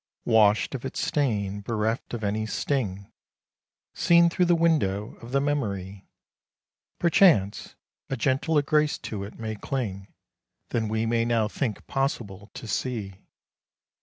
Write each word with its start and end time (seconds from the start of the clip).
Washed 0.25 0.73
of 0.73 0.83
its 0.83 0.99
stain, 0.99 1.61
bereft 1.61 2.15
of 2.15 2.23
any 2.23 2.47
sting, 2.47 3.11
Seen 3.93 4.31
through 4.31 4.45
the 4.47 4.55
window 4.55 5.13
of 5.21 5.31
the 5.31 5.39
Memory, 5.39 6.07
Perchance, 6.97 7.75
a 8.09 8.17
gentler 8.17 8.63
grace 8.63 8.97
to 8.97 9.23
it 9.23 9.37
may 9.37 9.53
cling 9.53 10.11
Than 10.69 10.87
we 10.89 11.05
may 11.05 11.23
now 11.23 11.47
think 11.47 11.85
possible 11.85 12.49
to 12.55 12.67
see. 12.67 13.19